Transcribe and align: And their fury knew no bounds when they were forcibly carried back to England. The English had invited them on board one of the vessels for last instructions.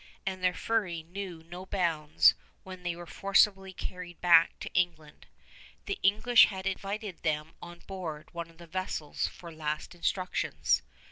And 0.25 0.43
their 0.43 0.55
fury 0.55 1.03
knew 1.03 1.43
no 1.43 1.63
bounds 1.67 2.33
when 2.63 2.81
they 2.81 2.95
were 2.95 3.05
forcibly 3.05 3.71
carried 3.71 4.19
back 4.19 4.57
to 4.61 4.73
England. 4.73 5.27
The 5.85 5.99
English 6.01 6.47
had 6.47 6.65
invited 6.65 7.21
them 7.21 7.53
on 7.61 7.81
board 7.85 8.33
one 8.33 8.49
of 8.49 8.57
the 8.57 8.65
vessels 8.65 9.27
for 9.27 9.51
last 9.51 9.93
instructions. 9.93 10.81